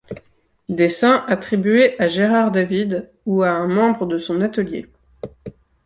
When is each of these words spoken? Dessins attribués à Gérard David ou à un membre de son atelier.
Dessins 0.67 1.23
attribués 1.27 1.95
à 2.01 2.07
Gérard 2.07 2.49
David 2.49 3.11
ou 3.27 3.43
à 3.43 3.49
un 3.51 3.67
membre 3.67 4.07
de 4.07 4.17
son 4.17 4.41
atelier. 4.41 4.87